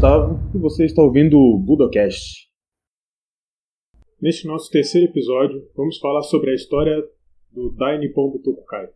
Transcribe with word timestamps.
Gustavo 0.00 0.40
e 0.54 0.58
você 0.58 0.86
está 0.86 1.02
ouvindo 1.02 1.38
o 1.38 1.58
Budocast. 1.58 2.48
Neste 4.18 4.46
nosso 4.46 4.70
terceiro 4.70 5.08
episódio, 5.08 5.68
vamos 5.76 5.98
falar 5.98 6.22
sobre 6.22 6.52
a 6.52 6.54
história 6.54 7.06
do 7.52 7.68
Dai 7.76 7.98
Nippon 7.98 8.30
Butokukai, 8.30 8.88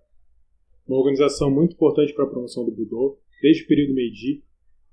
uma 0.89 0.96
organização 0.96 1.51
muito 1.51 1.75
importante 1.75 2.14
para 2.14 2.25
a 2.25 2.27
promoção 2.27 2.64
do 2.64 2.73
Budô, 2.73 3.19
desde 3.43 3.64
o 3.64 3.67
período 3.67 3.93
Meiji 3.93 4.43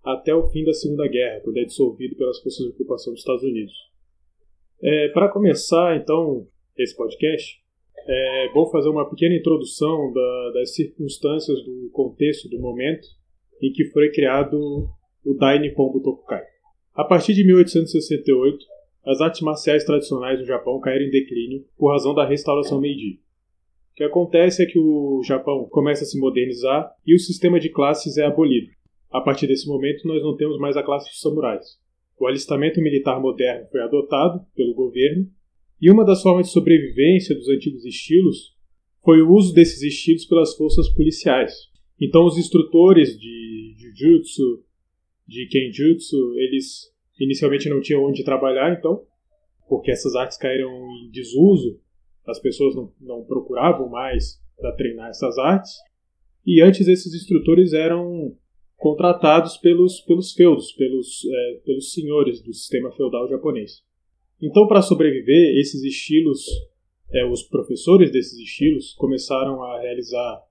até 0.04 0.36
o 0.36 0.50
fim 0.50 0.66
da 0.66 0.74
Segunda 0.74 1.08
Guerra, 1.08 1.39
quando 1.46 1.55
é 1.55 1.64
dissolvido 1.64 2.18
pelas 2.18 2.41
forças 2.41 2.66
de 2.66 2.73
ocupação 2.73 3.14
dos 3.14 3.21
Estados 3.21 3.43
Unidos. 3.43 3.73
É, 4.84 5.07
para 5.14 5.32
começar, 5.32 5.96
então, 5.96 6.46
esse 6.78 6.93
podcast, 6.93 7.57
é 8.05 8.52
bom 8.54 8.70
fazer 8.70 8.89
uma 8.89 9.09
pequena 9.09 9.36
introdução 9.36 10.12
da, 10.12 10.52
das 10.55 10.76
circunstâncias 10.76 11.64
do 11.64 11.90
contexto 11.94 12.50
do 12.50 12.59
momento 12.59 13.08
em 13.62 13.72
que 13.72 13.86
foi 13.86 14.12
criado 14.12 14.90
o 15.25 15.34
Dai 15.34 15.59
Nippon 15.59 15.91
Butokukai. 15.91 16.43
A 16.93 17.03
partir 17.03 17.34
de 17.34 17.45
1868, 17.45 18.66
as 19.05 19.21
artes 19.21 19.41
marciais 19.41 19.84
tradicionais 19.84 20.39
no 20.39 20.45
Japão 20.45 20.80
caíram 20.80 21.05
em 21.05 21.09
declínio 21.09 21.66
por 21.77 21.91
razão 21.91 22.13
da 22.13 22.27
restauração 22.27 22.80
Meiji. 22.80 23.20
O 23.91 23.95
que 23.95 24.03
acontece 24.03 24.63
é 24.63 24.66
que 24.66 24.80
o 24.80 25.21
Japão 25.23 25.67
começa 25.70 26.03
a 26.03 26.07
se 26.07 26.20
modernizar 26.20 26.91
e 27.05 27.16
o 27.16 27.20
sistema 27.20 27.59
de 27.59 27.70
classes 27.70 28.17
é 28.17 28.25
abolido. 28.25 28.71
A 29.09 29.20
partir 29.20 29.47
desse 29.47 29.67
momento, 29.67 30.07
nós 30.07 30.21
não 30.23 30.35
temos 30.35 30.57
mais 30.57 30.77
a 30.77 30.84
classe 30.84 31.09
dos 31.09 31.20
samurais. 31.20 31.80
O 32.19 32.27
alistamento 32.27 32.80
militar 32.81 33.19
moderno 33.19 33.67
foi 33.72 33.81
adotado 33.81 34.45
pelo 34.55 34.73
governo 34.73 35.27
e 35.81 35.89
uma 35.89 36.05
das 36.05 36.22
formas 36.22 36.47
de 36.47 36.53
sobrevivência 36.53 37.35
dos 37.35 37.49
antigos 37.49 37.83
estilos 37.85 38.55
foi 39.03 39.22
o 39.22 39.31
uso 39.31 39.53
desses 39.53 39.81
estilos 39.81 40.25
pelas 40.25 40.55
forças 40.55 40.88
policiais. 40.89 41.53
Então, 41.99 42.25
os 42.25 42.38
instrutores 42.38 43.17
de 43.17 43.75
Jujutsu, 43.78 44.63
de 45.27 45.47
Kenjutsu, 45.47 46.36
eles 46.38 46.91
inicialmente 47.19 47.69
não 47.69 47.81
tinham 47.81 48.03
onde 48.03 48.23
trabalhar, 48.23 48.77
então, 48.77 49.05
porque 49.67 49.91
essas 49.91 50.16
artes 50.16 50.38
caíram 50.38 50.69
em 50.69 51.09
desuso, 51.11 51.80
as 52.28 52.39
pessoas 52.39 52.75
não, 52.75 52.94
não 53.00 53.23
procuravam 53.23 53.89
mais 53.89 54.41
para 54.58 54.73
treinar 54.73 55.09
essas 55.09 55.38
artes. 55.38 55.72
E 56.45 56.61
antes 56.61 56.88
esses 56.88 57.13
instrutores 57.13 57.73
eram 57.73 58.36
contratados 58.78 59.58
pelos, 59.58 60.02
pelos 60.02 60.33
feudos, 60.33 60.72
pelos, 60.73 61.23
é, 61.25 61.61
pelos 61.66 61.94
senhores 61.94 62.41
do 62.41 62.53
sistema 62.53 62.91
feudal 62.91 63.28
japonês. 63.30 63.83
Então, 64.41 64.67
para 64.67 64.81
sobreviver, 64.81 65.59
esses 65.59 65.83
estilos, 65.83 66.44
é, 67.13 67.23
os 67.25 67.44
professores 67.44 68.11
desses 68.11 68.39
estilos 68.39 68.94
começaram 68.95 69.61
a 69.61 69.80
realizar 69.80 70.41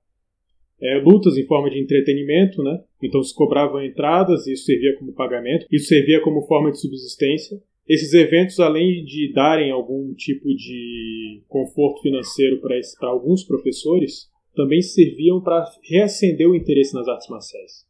é, 0.80 0.98
lutas 0.98 1.36
em 1.36 1.44
forma 1.44 1.68
de 1.70 1.80
entretenimento, 1.80 2.62
né? 2.62 2.84
Então 3.02 3.22
se 3.22 3.34
cobravam 3.34 3.82
entradas 3.84 4.46
e 4.46 4.52
isso 4.52 4.64
servia 4.64 4.96
como 4.98 5.12
pagamento, 5.12 5.66
isso 5.70 5.86
servia 5.86 6.20
como 6.20 6.46
forma 6.46 6.70
de 6.70 6.80
subsistência. 6.80 7.60
Esses 7.88 8.12
eventos, 8.12 8.60
além 8.60 9.04
de 9.04 9.32
darem 9.32 9.70
algum 9.70 10.14
tipo 10.14 10.54
de 10.54 11.42
conforto 11.48 12.02
financeiro 12.02 12.60
para 12.60 13.08
alguns 13.08 13.42
professores, 13.42 14.30
também 14.54 14.80
serviam 14.80 15.40
para 15.40 15.64
reacender 15.82 16.48
o 16.48 16.54
interesse 16.54 16.94
nas 16.94 17.08
artes 17.08 17.28
marciais. 17.28 17.84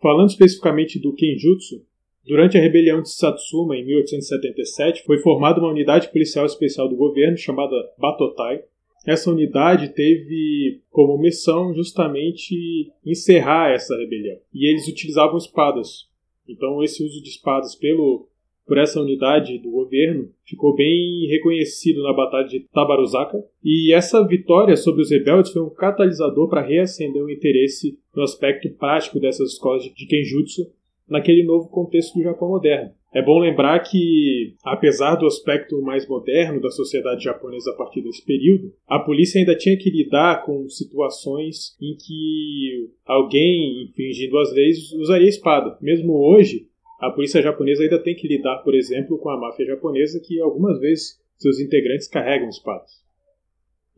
Falando 0.00 0.30
especificamente 0.30 0.98
do 0.98 1.14
Kenjutsu, 1.14 1.84
Durante 2.24 2.56
a 2.56 2.60
rebelião 2.60 3.02
de 3.02 3.10
Satsuma, 3.10 3.76
em 3.76 3.84
1877, 3.84 5.02
foi 5.02 5.18
formada 5.18 5.58
uma 5.58 5.70
unidade 5.70 6.08
policial 6.12 6.46
especial 6.46 6.88
do 6.88 6.94
governo 6.94 7.36
chamada 7.36 7.74
Batotai. 7.98 8.62
Essa 9.06 9.30
unidade 9.30 9.94
teve 9.94 10.80
como 10.90 11.18
missão 11.18 11.74
justamente 11.74 12.92
encerrar 13.04 13.72
essa 13.72 13.96
rebelião. 13.96 14.38
E 14.54 14.70
eles 14.70 14.86
utilizavam 14.86 15.36
espadas. 15.36 16.08
Então, 16.48 16.82
esse 16.82 17.04
uso 17.04 17.22
de 17.22 17.30
espadas 17.30 17.74
pelo, 17.74 18.28
por 18.66 18.78
essa 18.78 19.00
unidade 19.00 19.58
do 19.58 19.70
governo 19.70 20.30
ficou 20.44 20.74
bem 20.74 21.26
reconhecido 21.28 22.02
na 22.02 22.12
Batalha 22.12 22.46
de 22.46 22.60
Tabaruzaka. 22.72 23.42
E 23.62 23.92
essa 23.92 24.26
vitória 24.26 24.76
sobre 24.76 25.02
os 25.02 25.10
rebeldes 25.10 25.52
foi 25.52 25.62
um 25.62 25.70
catalisador 25.70 26.48
para 26.48 26.66
reacender 26.66 27.22
o 27.22 27.30
interesse 27.30 27.98
no 28.14 28.22
aspecto 28.22 28.70
prático 28.70 29.18
dessas 29.18 29.52
escolas 29.52 29.82
de 29.82 30.06
Kenjutsu 30.06 30.70
naquele 31.08 31.42
novo 31.42 31.68
contexto 31.68 32.14
do 32.14 32.22
Japão 32.22 32.48
moderno. 32.48 32.92
É 33.14 33.20
bom 33.20 33.38
lembrar 33.38 33.78
que, 33.80 34.54
apesar 34.64 35.16
do 35.16 35.26
aspecto 35.26 35.82
mais 35.82 36.08
moderno 36.08 36.62
da 36.62 36.70
sociedade 36.70 37.24
japonesa 37.24 37.70
a 37.70 37.76
partir 37.76 38.00
desse 38.00 38.24
período, 38.24 38.72
a 38.88 38.98
polícia 38.98 39.38
ainda 39.38 39.54
tinha 39.54 39.76
que 39.76 39.90
lidar 39.90 40.42
com 40.46 40.66
situações 40.66 41.76
em 41.78 41.94
que 41.94 42.88
alguém, 43.04 43.84
infringindo 43.84 44.38
as 44.38 44.50
leis, 44.54 44.92
usaria 44.92 45.28
espada. 45.28 45.76
Mesmo 45.82 46.14
hoje, 46.14 46.66
a 46.98 47.10
polícia 47.10 47.42
japonesa 47.42 47.82
ainda 47.82 48.02
tem 48.02 48.14
que 48.14 48.26
lidar, 48.26 48.58
por 48.58 48.74
exemplo, 48.74 49.18
com 49.18 49.28
a 49.28 49.38
máfia 49.38 49.66
japonesa, 49.66 50.18
que 50.24 50.40
algumas 50.40 50.80
vezes 50.80 51.20
seus 51.36 51.60
integrantes 51.60 52.08
carregam 52.08 52.48
espadas. 52.48 53.02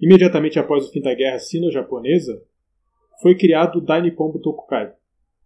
Imediatamente 0.01 0.59
após 0.59 0.89
o 0.89 0.91
fim 0.91 1.01
da 1.01 1.15
guerra 1.15 1.39
sino-japonesa, 1.39 2.43
foi 3.23 3.37
criado 3.37 3.77
o 3.77 3.81
Dainippon 3.81 4.33
Butokukai, 4.33 4.93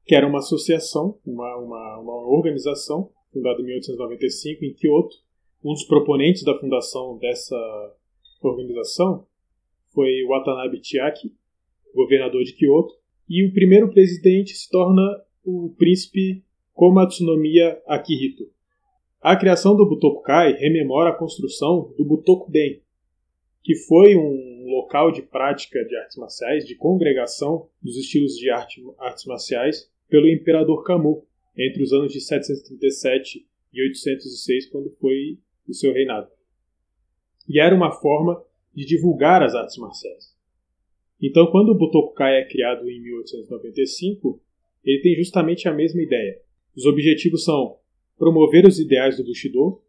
que 0.06 0.14
era 0.14 0.26
uma 0.26 0.38
associação, 0.38 1.18
uma, 1.26 1.56
uma, 1.58 1.98
uma 1.98 2.14
organização, 2.34 3.10
fundada 3.32 3.60
em 3.60 3.64
1895 3.64 4.64
em 4.64 4.74
Kyoto. 4.74 5.16
Um 5.64 5.72
dos 5.72 5.84
proponentes 5.84 6.44
da 6.44 6.58
fundação 6.58 7.18
dessa 7.18 7.94
organização 8.40 9.26
foi 9.92 10.24
Watanabe 10.26 10.80
Chiaki, 10.82 11.32
governador 11.94 12.44
de 12.44 12.52
Kyoto, 12.52 12.94
e 13.28 13.44
o 13.46 13.52
primeiro 13.52 13.90
presidente 13.90 14.54
se 14.54 14.70
torna 14.70 15.02
o 15.44 15.74
príncipe 15.76 16.44
Komatsunomiya 16.72 17.82
Akihito. 17.86 18.48
A 19.20 19.36
criação 19.36 19.76
do 19.76 19.88
Butokukai 19.88 20.52
rememora 20.52 21.10
a 21.10 21.14
construção 21.14 21.92
do 21.98 22.04
Butokuden, 22.04 22.80
que 23.64 23.74
foi 23.74 24.16
um 24.16 24.64
local 24.66 25.10
de 25.10 25.22
prática 25.22 25.84
de 25.84 25.96
artes 25.96 26.16
marciais, 26.16 26.64
de 26.64 26.76
congregação 26.76 27.68
dos 27.82 27.96
estilos 27.96 28.36
de 28.36 28.48
arte, 28.48 28.80
artes 28.98 29.24
marciais, 29.24 29.90
pelo 30.08 30.28
imperador 30.28 30.84
Camus 30.84 31.24
entre 31.58 31.82
os 31.82 31.92
anos 31.92 32.12
de 32.12 32.20
737 32.20 33.46
e 33.72 33.82
806, 33.82 34.70
quando 34.70 34.90
foi 35.00 35.38
o 35.68 35.74
seu 35.74 35.92
reinado. 35.92 36.28
E 37.48 37.60
era 37.60 37.74
uma 37.74 37.90
forma 37.90 38.42
de 38.74 38.86
divulgar 38.86 39.42
as 39.42 39.54
artes 39.54 39.76
marciais. 39.76 40.36
Então, 41.20 41.50
quando 41.50 41.70
o 41.70 41.74
Butokukai 41.74 42.40
é 42.40 42.48
criado 42.48 42.88
em 42.88 43.02
1895, 43.02 44.40
ele 44.84 45.02
tem 45.02 45.16
justamente 45.16 45.68
a 45.68 45.74
mesma 45.74 46.00
ideia. 46.00 46.40
Os 46.76 46.86
objetivos 46.86 47.44
são 47.44 47.78
promover 48.16 48.66
os 48.66 48.78
ideais 48.78 49.16
do 49.16 49.24
Bushido, 49.24 49.82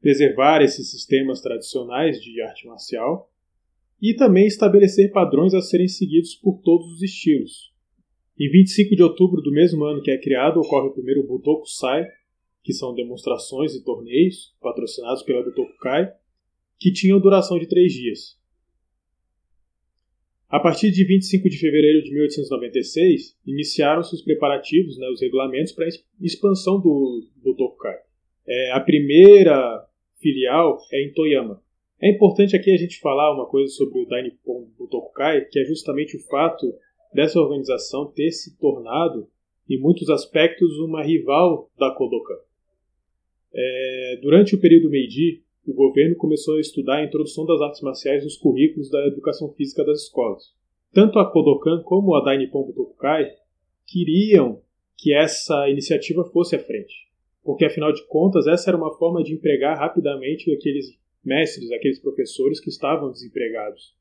preservar 0.00 0.62
esses 0.62 0.90
sistemas 0.90 1.40
tradicionais 1.40 2.20
de 2.20 2.40
arte 2.40 2.66
marcial 2.66 3.30
e 4.00 4.14
também 4.14 4.46
estabelecer 4.46 5.10
padrões 5.10 5.52
a 5.52 5.60
serem 5.60 5.88
seguidos 5.88 6.34
por 6.34 6.60
todos 6.62 6.86
os 6.92 7.02
estilos, 7.02 7.72
em 8.38 8.50
25 8.50 8.94
de 8.94 9.02
outubro 9.02 9.40
do 9.40 9.50
mesmo 9.50 9.84
ano 9.84 10.02
que 10.02 10.10
é 10.10 10.18
criado, 10.18 10.60
ocorre 10.60 10.88
o 10.88 10.92
primeiro 10.92 11.26
Butoku 11.26 11.66
Sai, 11.66 12.06
que 12.62 12.72
são 12.72 12.94
demonstrações 12.94 13.74
e 13.74 13.82
torneios 13.82 14.54
patrocinados 14.60 15.22
pela 15.22 15.42
Butokukai, 15.42 16.12
que 16.78 16.92
tinham 16.92 17.20
duração 17.20 17.58
de 17.58 17.66
três 17.66 17.92
dias. 17.92 18.36
A 20.48 20.60
partir 20.60 20.90
de 20.90 21.04
25 21.04 21.48
de 21.48 21.58
fevereiro 21.58 22.02
de 22.02 22.12
1896, 22.12 23.36
iniciaram-se 23.46 24.14
os 24.14 24.22
preparativos, 24.22 24.98
né, 24.98 25.08
os 25.08 25.20
regulamentos 25.20 25.72
para 25.72 25.86
a 25.86 25.88
expansão 26.20 26.80
do 26.80 27.26
Butokukai. 27.42 27.96
É, 28.46 28.72
a 28.72 28.80
primeira 28.80 29.84
filial 30.20 30.78
é 30.92 31.04
em 31.04 31.12
Toyama. 31.12 31.62
É 32.00 32.10
importante 32.10 32.54
aqui 32.54 32.70
a 32.70 32.76
gente 32.76 33.00
falar 33.00 33.34
uma 33.34 33.46
coisa 33.46 33.72
sobre 33.72 34.00
o 34.00 34.06
Dainippon 34.06 34.68
Butokukai, 34.78 35.46
que 35.46 35.58
é 35.58 35.64
justamente 35.64 36.16
o 36.16 36.20
fato 36.20 36.74
organização 37.40 38.06
ter 38.06 38.30
se 38.30 38.56
tornado, 38.58 39.28
em 39.68 39.78
muitos 39.78 40.08
aspectos, 40.10 40.78
uma 40.78 41.02
rival 41.02 41.70
da 41.78 41.90
Kodokan. 41.90 42.38
É, 43.54 44.18
durante 44.22 44.54
o 44.54 44.60
período 44.60 44.90
Meiji, 44.90 45.42
o 45.66 45.72
governo 45.72 46.14
começou 46.16 46.56
a 46.56 46.60
estudar 46.60 46.98
a 46.98 47.04
introdução 47.04 47.44
das 47.44 47.60
artes 47.60 47.80
marciais 47.80 48.22
nos 48.22 48.36
currículos 48.36 48.90
da 48.90 49.06
educação 49.06 49.52
física 49.54 49.84
das 49.84 50.02
escolas. 50.02 50.54
Tanto 50.92 51.18
a 51.18 51.30
Kodokan 51.30 51.82
como 51.82 52.14
a 52.14 52.22
Dainippon 52.22 52.64
Butokukai 52.64 53.32
queriam 53.86 54.60
que 54.96 55.12
essa 55.12 55.68
iniciativa 55.68 56.24
fosse 56.24 56.56
à 56.56 56.58
frente, 56.58 56.94
porque 57.44 57.64
afinal 57.64 57.92
de 57.92 58.04
contas 58.06 58.46
essa 58.46 58.70
era 58.70 58.76
uma 58.76 58.96
forma 58.96 59.22
de 59.22 59.34
empregar 59.34 59.76
rapidamente 59.76 60.52
aqueles 60.52 60.96
mestres, 61.24 61.70
aqueles 61.72 61.98
professores 61.98 62.60
que 62.60 62.68
estavam 62.68 63.10
desempregados. 63.10 63.94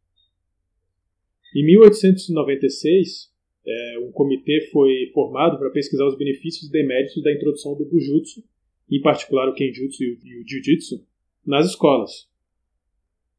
Em 1.56 1.66
1896, 1.66 3.32
é, 3.66 4.00
um 4.00 4.12
comitê 4.12 4.68
foi 4.74 5.10
formado 5.14 5.58
para 5.58 5.70
pesquisar 5.70 6.06
os 6.06 6.18
benefícios 6.18 6.68
e 6.68 6.72
deméritos 6.72 7.24
da 7.24 7.32
introdução 7.32 7.78
do 7.78 7.86
Bujutsu, 7.86 8.44
em 8.92 9.02
particular 9.02 9.48
o 9.48 9.54
Kenjutsu 9.54 10.04
e 10.04 10.42
o 10.42 10.46
Jiu-Jitsu, 10.46 11.02
nas 11.48 11.66
escolas. 11.66 12.28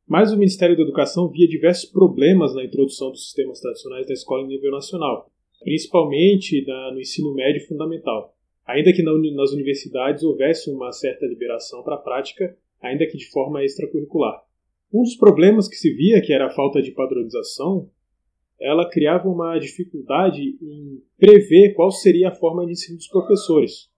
Mas 0.08 0.32
o 0.32 0.38
Ministério 0.38 0.74
da 0.74 0.82
Educação 0.82 1.28
via 1.28 1.46
diversos 1.46 1.90
problemas 1.90 2.54
na 2.54 2.64
introdução 2.64 3.10
dos 3.10 3.24
sistemas 3.24 3.60
tradicionais 3.60 4.06
da 4.06 4.14
escola 4.14 4.44
em 4.44 4.48
nível 4.48 4.70
nacional, 4.70 5.30
principalmente 5.60 6.64
no 6.94 7.00
ensino 7.00 7.34
médio 7.34 7.66
fundamental. 7.66 8.34
ainda 8.64 8.92
que 8.94 9.02
nas 9.02 9.52
universidades 9.52 10.24
houvesse 10.24 10.70
uma 10.70 10.90
certa 10.90 11.26
liberação 11.26 11.82
para 11.84 11.96
a 11.96 11.98
prática, 11.98 12.56
ainda 12.80 13.06
que 13.06 13.18
de 13.18 13.30
forma 13.30 13.62
extracurricular. 13.62 14.42
Um 14.92 15.02
dos 15.02 15.16
problemas 15.16 15.68
que 15.68 15.76
se 15.76 15.92
via, 15.92 16.20
que 16.20 16.32
era 16.32 16.46
a 16.46 16.50
falta 16.50 16.82
de 16.82 16.90
padronização, 16.90 17.90
ela 18.60 18.88
criava 18.88 19.28
uma 19.28 19.58
dificuldade 19.58 20.40
em 20.40 21.02
prever 21.18 21.74
qual 21.74 21.90
seria 21.90 22.28
a 22.28 22.34
forma 22.34 22.64
de 22.64 22.72
ensino 22.72 22.96
dos 22.96 23.08
professores. 23.08 23.88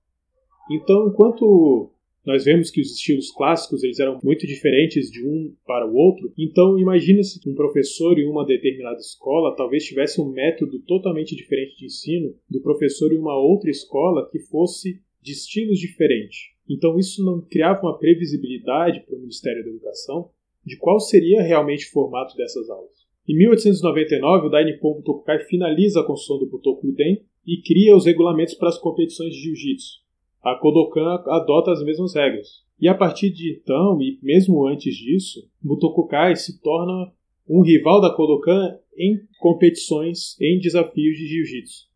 Então, 0.70 1.08
enquanto 1.08 1.90
nós 2.28 2.44
vemos 2.44 2.70
que 2.70 2.80
os 2.80 2.92
estilos 2.92 3.30
clássicos 3.30 3.82
eles 3.82 3.98
eram 3.98 4.20
muito 4.22 4.46
diferentes 4.46 5.10
de 5.10 5.26
um 5.26 5.54
para 5.66 5.88
o 5.88 5.94
outro, 5.94 6.30
então 6.36 6.78
imagina-se 6.78 7.40
que 7.40 7.48
um 7.48 7.54
professor 7.54 8.18
em 8.18 8.28
uma 8.28 8.44
determinada 8.44 8.98
escola 8.98 9.56
talvez 9.56 9.84
tivesse 9.84 10.20
um 10.20 10.28
método 10.28 10.78
totalmente 10.80 11.34
diferente 11.34 11.78
de 11.78 11.86
ensino 11.86 12.34
do 12.50 12.60
professor 12.60 13.10
em 13.12 13.18
uma 13.18 13.34
outra 13.34 13.70
escola 13.70 14.28
que 14.30 14.40
fosse 14.40 15.00
de 15.22 15.32
estilos 15.32 15.78
diferentes. 15.78 16.50
Então 16.68 16.98
isso 16.98 17.24
não 17.24 17.40
criava 17.40 17.80
uma 17.82 17.98
previsibilidade 17.98 19.00
para 19.06 19.16
o 19.16 19.20
Ministério 19.20 19.64
da 19.64 19.70
Educação 19.70 20.30
de 20.66 20.76
qual 20.76 21.00
seria 21.00 21.40
realmente 21.40 21.86
o 21.86 21.90
formato 21.90 22.36
dessas 22.36 22.68
aulas. 22.68 22.97
Em 23.28 23.36
1899, 23.36 24.46
o 24.46 24.48
Dainippon 24.48 24.94
Butokukai 24.94 25.40
finaliza 25.40 26.00
a 26.00 26.04
construção 26.04 26.38
do 26.38 26.46
Butokuden 26.46 27.22
e 27.46 27.60
cria 27.60 27.94
os 27.94 28.06
regulamentos 28.06 28.54
para 28.54 28.70
as 28.70 28.78
competições 28.78 29.34
de 29.34 29.42
jiu-jitsu. 29.42 30.00
A 30.42 30.54
Kodokan 30.54 31.22
adota 31.26 31.72
as 31.72 31.84
mesmas 31.84 32.14
regras. 32.14 32.64
E 32.80 32.88
a 32.88 32.94
partir 32.94 33.28
de 33.28 33.52
então, 33.52 34.00
e 34.00 34.18
mesmo 34.22 34.66
antes 34.66 34.94
disso, 34.96 35.46
Butokukai 35.60 36.36
se 36.36 36.58
torna 36.62 37.12
um 37.46 37.60
rival 37.60 38.00
da 38.00 38.14
Kodokan 38.14 38.78
em 38.96 39.20
competições, 39.38 40.40
em 40.40 40.58
desafios 40.58 41.18
de 41.18 41.26
jiu-jitsu. 41.26 41.86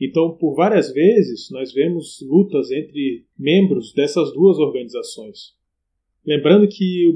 Então, 0.00 0.32
por 0.32 0.56
várias 0.56 0.92
vezes, 0.92 1.48
nós 1.52 1.72
vemos 1.72 2.18
lutas 2.28 2.72
entre 2.72 3.24
membros 3.38 3.92
dessas 3.92 4.32
duas 4.32 4.58
organizações. 4.58 5.54
Lembrando 6.26 6.66
que 6.66 7.06
o 7.08 7.12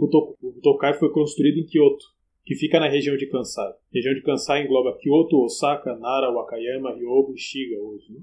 Butokai 0.53 0.97
foi 0.99 1.11
construído 1.11 1.59
em 1.59 1.67
Kyoto, 1.67 2.16
que 2.47 2.55
fica 2.55 2.79
na 2.79 2.89
região 2.89 3.17
de 3.17 3.27
Kansai. 3.27 3.69
A 3.69 3.77
região 3.93 4.15
de 4.15 4.23
Kansai 4.23 4.63
engloba 4.63 4.97
Kyoto, 4.97 5.43
Osaka, 5.43 5.97
Nara, 5.97 6.31
Wakayama, 6.31 6.95
Ryogo 6.95 7.35
e 7.35 7.39
Shiga 7.39 7.77
hoje. 7.83 8.13
Né? 8.13 8.21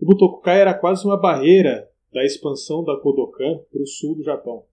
O 0.00 0.06
Butokukai 0.06 0.60
era 0.60 0.72
quase 0.72 1.04
uma 1.04 1.20
barreira 1.20 1.90
da 2.12 2.24
expansão 2.24 2.84
da 2.84 2.96
Kodokan 2.96 3.58
para 3.70 3.82
o 3.82 3.86
sul 3.86 4.14
do 4.14 4.22
Japão, 4.22 4.64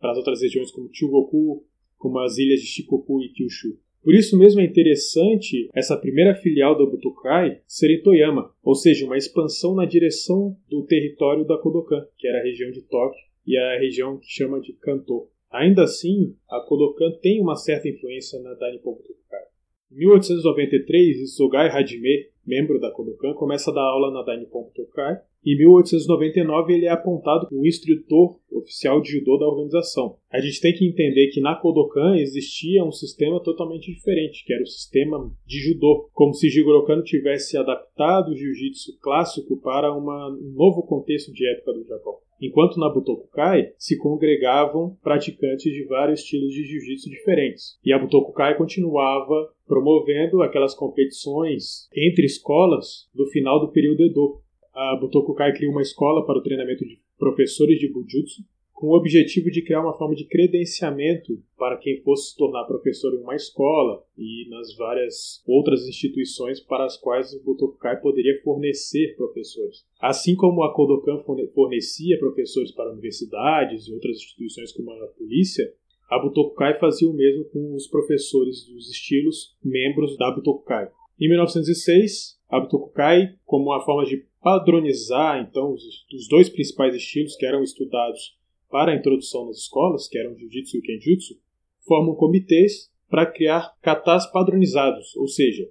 para 0.00 0.12
as 0.12 0.16
outras 0.16 0.40
regiões 0.40 0.70
como 0.70 0.88
Chugoku, 0.90 1.62
como 1.98 2.18
as 2.20 2.38
ilhas 2.38 2.60
de 2.60 2.66
Shikoku 2.66 3.20
e 3.22 3.28
Kyushu. 3.28 3.78
Por 4.02 4.14
isso 4.14 4.36
mesmo 4.36 4.60
é 4.60 4.64
interessante 4.64 5.68
essa 5.74 5.96
primeira 5.96 6.34
filial 6.34 6.76
da 6.76 6.86
Butokai 6.86 7.60
ser 7.68 7.94
em 7.94 8.02
Toyama, 8.02 8.52
ou 8.62 8.74
seja, 8.74 9.04
uma 9.04 9.18
expansão 9.18 9.74
na 9.74 9.84
direção 9.84 10.56
do 10.68 10.84
território 10.86 11.44
da 11.44 11.58
Kodokan, 11.58 12.04
que 12.16 12.26
era 12.26 12.40
a 12.40 12.42
região 12.42 12.70
de 12.70 12.80
Tóquio 12.82 13.20
e 13.46 13.56
a 13.58 13.78
região 13.78 14.18
que 14.18 14.26
chama 14.26 14.58
de 14.58 14.72
Kanto. 14.72 15.28
Ainda 15.52 15.82
assim, 15.84 16.34
a 16.48 16.60
Kodokan 16.60 17.12
tem 17.20 17.40
uma 17.40 17.56
certa 17.56 17.86
influência 17.86 18.40
na 18.40 18.54
Dainippon 18.54 18.94
Butokai. 18.94 19.44
Em 19.92 19.96
1893, 19.96 21.20
Isogai 21.20 21.68
Hajime, 21.68 22.30
membro 22.44 22.80
da 22.80 22.90
Kodokan, 22.90 23.34
começa 23.34 23.70
a 23.70 23.74
dar 23.74 23.82
aula 23.82 24.10
na 24.10 24.22
Dainippon 24.22 24.64
Butokai. 24.64 25.20
Em 25.44 25.56
1899, 25.58 26.72
ele 26.72 26.86
é 26.86 26.90
apontado 26.90 27.48
como 27.48 27.66
instrutor 27.66 28.36
oficial 28.52 29.00
de 29.00 29.10
judô 29.10 29.36
da 29.38 29.46
organização. 29.46 30.16
A 30.30 30.40
gente 30.40 30.60
tem 30.60 30.72
que 30.72 30.86
entender 30.86 31.28
que 31.28 31.40
na 31.40 31.56
Kodokan 31.56 32.16
existia 32.16 32.84
um 32.84 32.92
sistema 32.92 33.42
totalmente 33.42 33.92
diferente, 33.92 34.44
que 34.44 34.52
era 34.52 34.62
o 34.62 34.66
sistema 34.66 35.30
de 35.44 35.58
judô, 35.58 36.08
como 36.12 36.32
se 36.32 36.48
Jigoro 36.48 36.84
Kano 36.84 37.02
tivesse 37.02 37.56
adaptado 37.56 38.30
o 38.30 38.36
jiu-jitsu 38.36 38.98
clássico 39.00 39.60
para 39.60 39.92
uma, 39.92 40.28
um 40.28 40.54
novo 40.54 40.82
contexto 40.84 41.32
de 41.32 41.44
época 41.50 41.72
do 41.72 41.84
Japão 41.84 42.18
enquanto 42.42 42.78
na 42.78 42.92
Butokukai 42.92 43.72
se 43.78 43.96
congregavam 43.96 44.96
praticantes 45.00 45.72
de 45.72 45.84
vários 45.84 46.20
estilos 46.20 46.52
de 46.52 46.64
jiu-jitsu 46.64 47.08
diferentes. 47.08 47.78
E 47.84 47.92
a 47.92 47.98
Butokukai 47.98 48.58
continuava 48.58 49.48
promovendo 49.64 50.42
aquelas 50.42 50.74
competições 50.74 51.88
entre 51.94 52.26
escolas 52.26 53.08
no 53.14 53.26
final 53.26 53.60
do 53.60 53.70
período 53.70 54.02
Edo. 54.02 54.41
A 54.74 54.96
Butokukai 54.96 55.52
criou 55.52 55.72
uma 55.72 55.82
escola 55.82 56.24
para 56.24 56.38
o 56.38 56.42
treinamento 56.42 56.84
de 56.86 56.98
professores 57.18 57.78
de 57.78 57.92
Bujutsu 57.92 58.42
com 58.72 58.88
o 58.88 58.96
objetivo 58.96 59.48
de 59.48 59.62
criar 59.62 59.80
uma 59.80 59.96
forma 59.96 60.14
de 60.14 60.24
credenciamento 60.24 61.40
para 61.56 61.76
quem 61.76 62.00
fosse 62.02 62.30
se 62.30 62.36
tornar 62.36 62.64
professor 62.64 63.14
em 63.14 63.22
uma 63.22 63.36
escola 63.36 64.02
e 64.18 64.48
nas 64.48 64.74
várias 64.76 65.40
outras 65.46 65.86
instituições 65.86 66.58
para 66.58 66.84
as 66.84 66.96
quais 66.96 67.32
o 67.32 67.44
Butokukai 67.44 68.00
poderia 68.00 68.40
fornecer 68.42 69.14
professores. 69.14 69.86
Assim 70.00 70.34
como 70.34 70.64
a 70.64 70.74
Kodokan 70.74 71.22
fornecia 71.54 72.18
professores 72.18 72.72
para 72.72 72.90
universidades 72.90 73.86
e 73.86 73.92
outras 73.92 74.16
instituições 74.16 74.72
como 74.72 74.90
a 74.90 75.06
polícia, 75.06 75.72
a 76.10 76.18
Butokukai 76.18 76.80
fazia 76.80 77.08
o 77.08 77.14
mesmo 77.14 77.44
com 77.50 77.74
os 77.74 77.86
professores 77.86 78.66
dos 78.66 78.90
estilos 78.90 79.54
membros 79.62 80.16
da 80.16 80.30
Butokukai. 80.32 80.90
Em 81.20 81.28
1906, 81.28 82.36
a 82.48 82.58
Butokukai, 82.58 83.34
como 83.46 83.66
uma 83.66 83.84
forma 83.84 84.04
de 84.04 84.26
padronizar 84.42 85.46
então 85.48 85.72
os, 85.72 86.28
dois 86.28 86.48
principais 86.48 86.94
estilos 86.94 87.36
que 87.36 87.46
eram 87.46 87.62
estudados 87.62 88.36
para 88.70 88.92
a 88.92 88.96
introdução 88.96 89.46
nas 89.46 89.58
escolas, 89.58 90.08
que 90.08 90.18
eram 90.18 90.36
Jiu-Jitsu 90.36 90.78
e 90.78 90.82
Kenjutsu, 90.82 91.38
formam 91.86 92.14
comitês 92.14 92.90
para 93.08 93.26
criar 93.26 93.76
katas 93.82 94.30
padronizados, 94.30 95.14
ou 95.16 95.28
seja, 95.28 95.68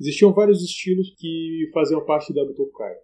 existiam 0.00 0.32
vários 0.32 0.62
estilos 0.62 1.14
que 1.18 1.70
faziam 1.72 2.04
parte 2.04 2.32
da 2.32 2.44
Butokai. 2.44 2.96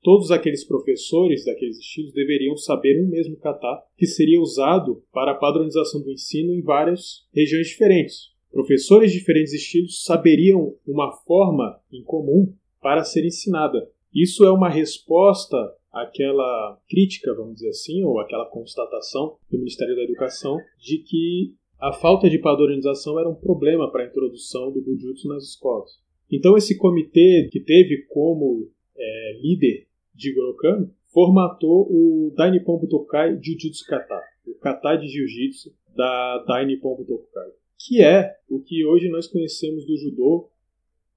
Todos 0.00 0.30
aqueles 0.30 0.64
professores 0.64 1.44
daqueles 1.44 1.76
estilos 1.78 2.12
deveriam 2.12 2.56
saber 2.56 3.02
um 3.02 3.08
mesmo 3.08 3.36
kata 3.36 3.82
que 3.96 4.06
seria 4.06 4.40
usado 4.40 5.02
para 5.12 5.32
a 5.32 5.34
padronização 5.34 6.00
do 6.00 6.12
ensino 6.12 6.52
em 6.54 6.62
várias 6.62 7.26
regiões 7.34 7.66
diferentes. 7.66 8.32
Professores 8.50 9.10
de 9.10 9.18
diferentes 9.18 9.52
estilos 9.52 10.04
saberiam 10.04 10.74
uma 10.86 11.12
forma 11.26 11.80
em 11.92 12.02
comum 12.02 12.54
para 12.80 13.02
ser 13.02 13.26
ensinada. 13.26 13.90
Isso 14.14 14.44
é 14.44 14.50
uma 14.50 14.68
resposta 14.68 15.56
aquela 15.92 16.78
crítica, 16.88 17.34
vamos 17.34 17.54
dizer 17.54 17.70
assim, 17.70 18.04
ou 18.04 18.18
aquela 18.20 18.46
constatação 18.46 19.36
do 19.50 19.58
Ministério 19.58 19.96
da 19.96 20.02
Educação 20.02 20.56
de 20.78 20.98
que 20.98 21.54
a 21.78 21.92
falta 21.92 22.28
de 22.28 22.38
padronização 22.38 23.18
era 23.18 23.28
um 23.28 23.34
problema 23.34 23.90
para 23.90 24.04
a 24.04 24.06
introdução 24.06 24.72
do 24.72 24.82
Bujutsu 24.82 25.28
nas 25.28 25.44
escolas. 25.44 25.90
Então 26.30 26.56
esse 26.56 26.76
comitê 26.76 27.48
que 27.50 27.60
teve 27.60 28.04
como 28.08 28.68
é, 28.96 29.40
líder 29.40 29.86
de 30.14 30.34
Gorokan 30.34 30.90
formatou 31.12 31.86
o 31.90 32.34
Dainippon 32.36 32.78
Butokai 32.78 33.38
Jujutsu 33.42 33.84
Kata, 33.86 34.20
o 34.46 34.54
kata 34.54 34.96
de 34.96 35.08
jiu-jitsu 35.08 35.72
da 35.94 36.44
Dainippon 36.46 36.96
Butokai, 36.96 37.50
que 37.78 38.02
é 38.02 38.34
o 38.48 38.60
que 38.60 38.84
hoje 38.84 39.08
nós 39.08 39.26
conhecemos 39.26 39.86
do 39.86 39.96
judô, 39.96 40.50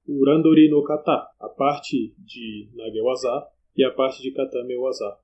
o 0.08 0.26
Randori 0.26 0.70
no 0.70 0.84
Kata, 0.84 1.28
a 1.40 1.50
parte 1.50 2.14
de 2.18 2.70
Nagewaza 2.74 3.48
e 3.76 3.84
a 3.84 3.92
parte 3.92 4.22
de 4.22 4.32
Katame 4.32 4.76
Waza. 4.78 5.18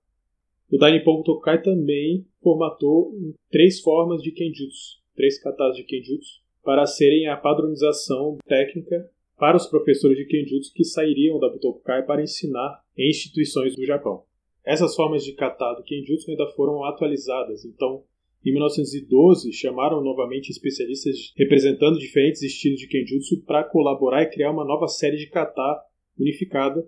O 0.71 0.77
Dainippon 0.77 1.23
Tokai 1.23 1.61
também 1.61 2.25
formatou 2.41 3.13
três 3.49 3.79
formas 3.79 4.21
de 4.21 4.31
Kenjutsu, 4.31 5.01
três 5.15 5.41
katas 5.41 5.75
de 5.75 5.83
Kenjutsu, 5.83 6.41
para 6.63 6.85
serem 6.85 7.27
a 7.27 7.37
padronização 7.37 8.37
técnica 8.45 9.09
para 9.37 9.55
os 9.55 9.67
professores 9.67 10.17
de 10.17 10.25
Kenjutsu 10.25 10.73
que 10.73 10.83
sairiam 10.83 11.39
da 11.39 11.49
Butokai 11.49 12.05
para 12.05 12.21
ensinar 12.21 12.81
em 12.97 13.09
instituições 13.09 13.75
do 13.75 13.85
Japão. 13.85 14.23
Essas 14.65 14.95
formas 14.95 15.23
de 15.23 15.31
kata 15.33 15.75
do 15.75 15.83
Kenjutsu 15.83 16.29
ainda 16.29 16.47
foram 16.47 16.83
atualizadas, 16.83 17.63
então 17.63 18.03
em 18.49 18.53
1912 18.53 19.51
chamaram 19.53 20.03
novamente 20.03 20.49
especialistas 20.49 21.33
representando 21.35 21.99
diferentes 21.99 22.41
estilos 22.41 22.79
de 22.79 22.87
Kenjutsu 22.87 23.43
para 23.43 23.63
colaborar 23.63 24.23
e 24.23 24.29
criar 24.29 24.51
uma 24.51 24.65
nova 24.65 24.87
série 24.87 25.17
de 25.17 25.27
kata 25.27 25.83
unificada 26.17 26.87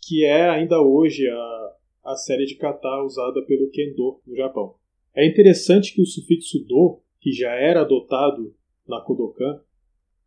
que 0.00 0.24
é 0.24 0.48
ainda 0.48 0.80
hoje 0.80 1.28
a, 1.28 1.74
a 2.06 2.16
série 2.16 2.46
de 2.46 2.56
kata 2.56 3.02
usada 3.04 3.42
pelo 3.42 3.70
Kendo 3.70 4.20
no 4.26 4.36
Japão. 4.36 4.74
É 5.14 5.26
interessante 5.26 5.94
que 5.94 6.00
o 6.00 6.06
sufixo 6.06 6.58
do, 6.64 7.00
que 7.20 7.32
já 7.32 7.52
era 7.54 7.82
adotado 7.82 8.54
na 8.86 9.00
Kodokan, 9.00 9.60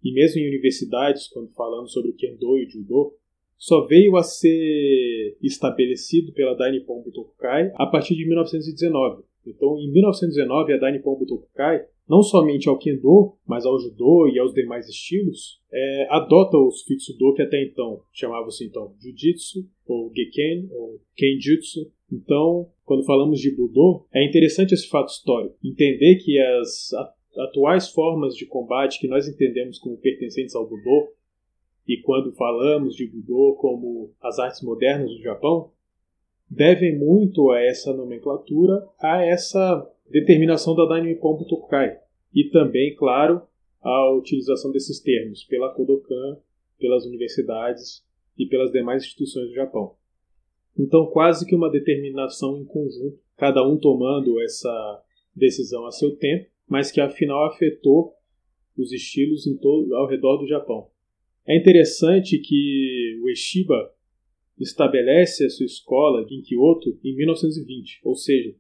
e 0.03 0.13
mesmo 0.13 0.39
em 0.39 0.47
universidades, 0.47 1.27
quando 1.27 1.53
falamos 1.53 1.93
sobre 1.93 2.13
Kendo 2.13 2.57
e 2.57 2.69
Judo, 2.69 3.13
só 3.57 3.85
veio 3.85 4.15
a 4.17 4.23
ser 4.23 5.38
estabelecido 5.41 6.33
pela 6.33 6.55
Dainippon 6.55 7.01
Butokukai 7.03 7.71
a 7.75 7.85
partir 7.85 8.15
de 8.15 8.25
1919. 8.27 9.23
Então, 9.45 9.77
em 9.79 9.91
1919, 9.91 10.74
a 10.74 10.77
Dainippon 10.77 11.17
Butokukai 11.17 11.86
não 12.07 12.21
somente 12.21 12.67
ao 12.67 12.77
Kendo, 12.77 13.38
mas 13.48 13.65
ao 13.65 13.79
Judô 13.79 14.27
e 14.27 14.38
aos 14.38 14.53
demais 14.53 14.88
estilos, 14.89 15.62
é, 15.71 16.07
adota 16.10 16.57
o 16.57 16.69
sufixo 16.69 17.17
do 17.17 17.33
que 17.33 17.41
até 17.41 17.63
então 17.63 18.01
chamava-se 18.12 18.65
então 18.65 18.93
Jiu-Jitsu, 19.00 19.65
ou 19.88 20.12
Geken, 20.13 20.67
ou 20.71 21.00
Kenjutsu. 21.15 21.89
Então, 22.12 22.69
quando 22.83 23.05
falamos 23.05 23.39
de 23.39 23.55
Budô, 23.55 24.05
é 24.13 24.27
interessante 24.27 24.74
esse 24.74 24.89
fato 24.89 25.07
histórico, 25.07 25.55
entender 25.63 26.17
que 26.17 26.38
as 26.38 26.89
atuais 27.38 27.89
formas 27.89 28.36
de 28.36 28.45
combate 28.45 29.00
que 29.00 29.07
nós 29.07 29.27
entendemos 29.27 29.79
como 29.79 29.95
pertencentes 29.98 30.53
ao 30.53 30.67
Budô, 30.67 31.13
e 31.88 31.98
quando 32.01 32.33
falamos 32.33 32.95
de 32.95 33.07
Budô 33.07 33.55
como 33.55 34.12
as 34.21 34.38
artes 34.38 34.62
modernas 34.62 35.10
do 35.10 35.21
Japão, 35.21 35.71
devem 36.51 37.00
muito 37.00 37.50
a 37.50 37.62
essa 37.62 37.93
nomenclatura, 37.93 38.86
a 39.00 39.24
essa 39.24 39.89
determinação 40.10 40.75
da 40.75 40.86
Dainippon 40.86 41.38
Butokukai. 41.38 41.98
E 42.36 42.50
também, 42.50 42.93
claro, 42.93 43.41
a 43.81 44.12
utilização 44.12 44.70
desses 44.70 45.00
termos 45.00 45.46
pela 45.46 45.74
Kodokan, 45.74 46.38
pelas 46.77 47.05
universidades 47.05 48.03
e 48.38 48.46
pelas 48.46 48.70
demais 48.70 49.03
instituições 49.03 49.48
do 49.48 49.55
Japão. 49.55 49.96
Então, 50.77 51.05
quase 51.08 51.46
que 51.46 51.55
uma 51.55 51.72
determinação 51.72 52.58
em 52.58 52.65
conjunto, 52.65 53.17
cada 53.38 53.65
um 53.65 53.77
tomando 53.77 54.41
essa 54.41 55.03
decisão 55.34 55.86
a 55.86 55.91
seu 55.91 56.17
tempo, 56.17 56.50
mas 56.67 56.91
que 56.91 57.00
afinal 57.00 57.46
afetou 57.46 58.13
os 58.77 58.91
estilos 58.91 59.43
todo, 59.62 59.93
ao 59.96 60.08
redor 60.08 60.38
do 60.38 60.48
Japão. 60.48 60.89
É 61.48 61.58
interessante 61.58 62.38
que 62.39 63.20
o 63.24 63.29
Eshiba 63.29 63.93
estabelece 64.63 65.46
a 65.46 65.50
sua 65.50 65.65
escola 65.65 66.25
em 66.30 66.41
Kyoto 66.41 66.98
em 67.03 67.15
1920, 67.15 68.01
ou 68.03 68.15
seja, 68.15 68.56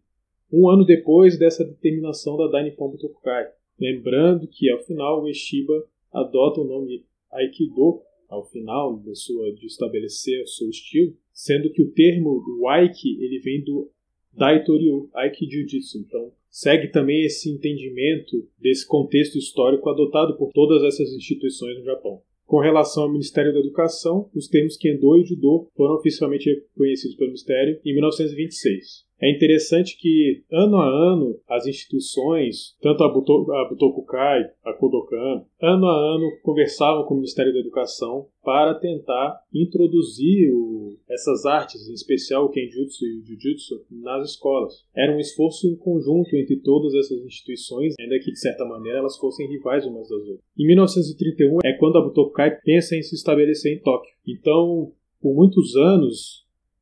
um 0.51 0.69
ano 0.69 0.85
depois 0.85 1.37
dessa 1.37 1.63
determinação 1.63 2.35
da 2.37 2.47
Dainippon 2.47 2.91
Butokukai. 2.91 3.47
Lembrando 3.79 4.47
que, 4.47 4.69
ao 4.69 4.83
final, 4.83 5.23
o 5.23 5.29
Eshiba 5.29 5.87
adota 6.11 6.61
o 6.61 6.65
nome 6.65 7.05
Aikido, 7.31 8.01
ao 8.27 8.45
final 8.45 8.99
de, 8.99 9.15
sua, 9.15 9.51
de 9.53 9.65
estabelecer 9.65 10.41
o 10.43 10.47
seu 10.47 10.69
estilo, 10.69 11.15
sendo 11.33 11.71
que 11.71 11.81
o 11.81 11.91
termo 11.91 12.41
do 12.41 12.67
Aiki 12.67 13.23
ele 13.23 13.39
vem 13.39 13.63
do 13.63 13.89
Daitoryu, 14.33 15.09
Aiki 15.13 15.49
Jiu-Jitsu. 15.49 15.99
Então, 15.99 16.31
segue 16.49 16.89
também 16.89 17.23
esse 17.23 17.49
entendimento 17.49 18.47
desse 18.57 18.87
contexto 18.87 19.37
histórico 19.37 19.89
adotado 19.89 20.37
por 20.37 20.51
todas 20.53 20.83
essas 20.83 21.13
instituições 21.13 21.77
no 21.77 21.83
Japão. 21.83 22.21
Com 22.51 22.59
relação 22.59 23.03
ao 23.03 23.09
Ministério 23.09 23.53
da 23.53 23.59
Educação, 23.59 24.29
os 24.35 24.49
termos 24.49 24.75
Kendo 24.75 25.15
e 25.15 25.23
Judô 25.23 25.71
foram 25.73 25.95
oficialmente 25.95 26.49
reconhecidos 26.49 27.15
pelo 27.15 27.29
Ministério 27.29 27.79
em 27.85 27.93
1926. 27.93 29.05
É 29.21 29.29
interessante 29.29 29.97
que, 29.99 30.43
ano 30.51 30.77
a 30.77 30.87
ano, 30.87 31.39
as 31.47 31.67
instituições, 31.67 32.75
tanto 32.81 33.03
a, 33.03 33.09
Buto, 33.09 33.51
a 33.51 33.69
Butokukai, 33.69 34.49
a 34.65 34.73
Kodokan, 34.73 35.45
ano 35.61 35.85
a 35.85 36.15
ano 36.15 36.25
conversavam 36.41 37.05
com 37.05 37.13
o 37.13 37.17
Ministério 37.17 37.53
da 37.53 37.59
Educação 37.59 38.25
para 38.43 38.73
tentar 38.73 39.39
introduzir 39.53 40.51
o, 40.51 40.97
essas 41.07 41.45
artes, 41.45 41.87
em 41.87 41.93
especial 41.93 42.45
o 42.45 42.49
Kenjutsu 42.49 43.05
e 43.05 43.19
o 43.19 43.23
Jujutsu, 43.23 43.85
nas 43.91 44.31
escolas. 44.31 44.83
Era 44.95 45.15
um 45.15 45.19
esforço 45.19 45.67
em 45.67 45.75
conjunto 45.75 46.35
entre 46.35 46.55
todas 46.57 46.95
essas 46.95 47.23
instituições, 47.23 47.93
ainda 47.99 48.17
que 48.17 48.31
de 48.31 48.39
certa 48.39 48.65
maneira 48.65 48.97
elas 48.97 49.17
fossem 49.17 49.47
rivais 49.47 49.85
umas 49.85 50.09
das 50.09 50.19
outras. 50.19 50.39
Em 50.57 50.65
1931 50.65 51.59
é 51.63 51.73
quando 51.73 51.99
a 51.99 52.01
Butokukai 52.01 52.57
pensa 52.63 52.95
em 52.95 53.03
se 53.03 53.13
estabelecer 53.13 53.77
em 53.77 53.81
Tóquio. 53.81 54.11
Então, 54.27 54.91
por 55.21 55.35
muitos 55.35 55.75
anos, 55.75 56.40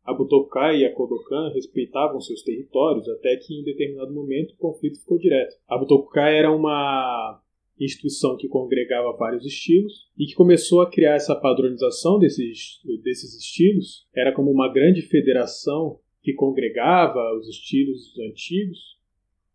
a 0.10 0.14
Butokai 0.14 0.80
e 0.80 0.86
a 0.86 0.94
Kodokan 0.94 1.52
respeitavam 1.54 2.20
seus 2.20 2.42
territórios 2.42 3.08
até 3.08 3.36
que 3.38 3.54
em 3.54 3.64
determinado 3.64 4.12
momento 4.12 4.54
o 4.54 4.58
conflito 4.58 5.00
ficou 5.00 5.20
direto. 5.20 5.56
A 5.68 5.78
Butokai 5.78 6.36
era 6.36 6.52
uma 6.52 7.40
instituição 7.80 8.36
que 8.36 8.48
congregava 8.48 9.16
vários 9.16 9.46
estilos 9.46 10.10
e 10.18 10.26
que 10.26 10.34
começou 10.34 10.82
a 10.82 10.90
criar 10.90 11.14
essa 11.14 11.36
padronização 11.36 12.18
desses, 12.18 12.82
desses 13.04 13.38
estilos. 13.38 14.08
Era 14.16 14.34
como 14.34 14.50
uma 14.52 14.74
grande 14.74 15.04
federação 15.04 16.00
que 16.24 16.34
congregava 16.34 17.38
os 17.38 17.48
estilos 17.48 18.18
antigos, 18.20 18.98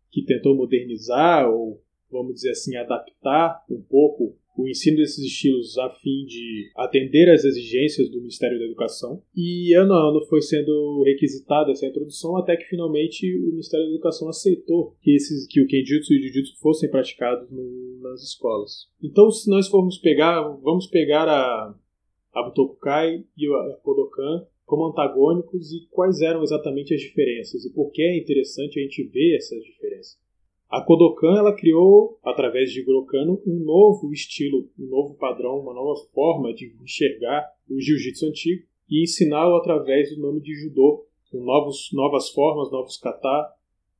que 0.09 0.23
tentou 0.23 0.55
modernizar 0.55 1.49
ou, 1.51 1.83
vamos 2.09 2.35
dizer 2.35 2.51
assim, 2.51 2.77
adaptar 2.77 3.61
um 3.69 3.81
pouco 3.81 4.37
o 4.57 4.67
ensino 4.67 4.97
desses 4.97 5.19
estilos 5.19 5.77
a 5.77 5.89
fim 5.89 6.25
de 6.25 6.71
atender 6.75 7.29
às 7.29 7.43
exigências 7.43 8.09
do 8.09 8.19
Ministério 8.19 8.57
da 8.57 8.65
Educação. 8.65 9.21
E 9.35 9.73
ano 9.73 9.93
a 9.93 10.09
ano 10.09 10.25
foi 10.25 10.41
sendo 10.41 11.03
requisitada 11.03 11.71
essa 11.71 11.85
introdução 11.85 12.37
até 12.37 12.55
que 12.55 12.65
finalmente 12.65 13.25
o 13.37 13.51
Ministério 13.51 13.85
da 13.85 13.91
Educação 13.91 14.29
aceitou 14.29 14.95
que, 15.01 15.11
esses, 15.11 15.47
que 15.47 15.61
o 15.61 15.67
Kenjutsu 15.67 16.13
e 16.13 16.19
o 16.19 16.23
Jujutsu 16.23 16.57
fossem 16.59 16.89
praticados 16.89 17.49
no, 17.49 17.99
nas 18.01 18.23
escolas. 18.23 18.87
Então, 19.01 19.29
se 19.29 19.49
nós 19.49 19.67
formos 19.67 19.97
pegar, 19.97 20.41
vamos 20.63 20.87
pegar 20.87 21.27
a, 21.27 21.75
a 22.33 22.43
Butokukai 22.43 23.23
e 23.37 23.47
a 23.47 23.77
Kodokan 23.83 24.45
como 24.65 24.87
antagônicos 24.87 25.71
e 25.71 25.87
quais 25.91 26.21
eram 26.21 26.41
exatamente 26.41 26.93
as 26.93 27.01
diferenças 27.01 27.65
e 27.65 27.69
por 27.71 27.91
que 27.91 28.01
é 28.01 28.17
interessante 28.17 28.79
a 28.79 28.83
gente 28.83 29.03
ver 29.03 29.35
essas 29.35 29.63
diferenças. 29.63 30.24
A 30.69 30.81
Kodokan 30.81 31.37
ela 31.37 31.55
criou, 31.55 32.19
através 32.23 32.71
de 32.71 32.83
Gurokano, 32.83 33.41
um 33.45 33.59
novo 33.63 34.11
estilo, 34.11 34.67
um 34.77 34.87
novo 34.87 35.15
padrão, 35.15 35.59
uma 35.59 35.73
nova 35.73 35.95
forma 36.13 36.53
de 36.53 36.75
enxergar 36.81 37.47
o 37.69 37.79
jiu-jitsu 37.79 38.25
antigo 38.25 38.65
e 38.89 39.03
ensiná-lo 39.03 39.55
através 39.55 40.13
do 40.13 40.21
nome 40.21 40.41
de 40.41 40.53
judô, 40.55 41.05
com 41.31 41.43
novos, 41.43 41.89
novas 41.93 42.29
formas, 42.29 42.71
novos 42.71 42.97
kata, 42.97 43.53